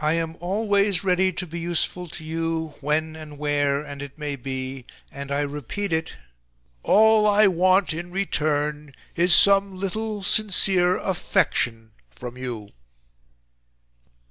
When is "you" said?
2.22-2.74, 12.36-12.68